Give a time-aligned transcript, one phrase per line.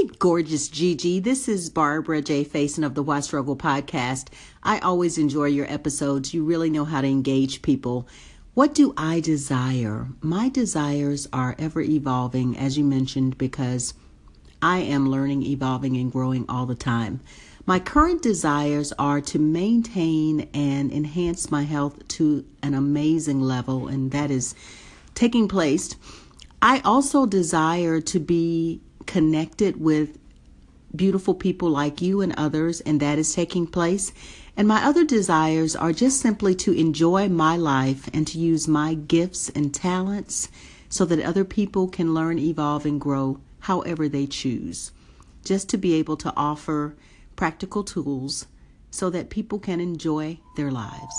[0.00, 1.20] Hey, gorgeous Gigi.
[1.20, 2.42] This is Barbara J.
[2.42, 4.28] Faison of the Why Struggle podcast.
[4.62, 6.32] I always enjoy your episodes.
[6.32, 8.08] You really know how to engage people.
[8.54, 10.08] What do I desire?
[10.22, 13.92] My desires are ever evolving, as you mentioned, because
[14.62, 17.20] I am learning, evolving, and growing all the time.
[17.66, 24.12] My current desires are to maintain and enhance my health to an amazing level, and
[24.12, 24.54] that is
[25.14, 25.94] taking place.
[26.62, 30.18] I also desire to be connected with
[30.94, 34.12] beautiful people like you and others, and that is taking place.
[34.56, 38.94] And my other desires are just simply to enjoy my life and to use my
[38.94, 40.48] gifts and talents
[40.88, 44.90] so that other people can learn, evolve, and grow however they choose.
[45.44, 46.96] Just to be able to offer
[47.36, 48.46] practical tools
[48.90, 51.14] so that people can enjoy their lives.